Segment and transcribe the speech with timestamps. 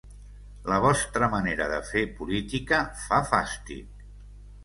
[0.71, 4.03] La vostra manera de fer política fa fàstic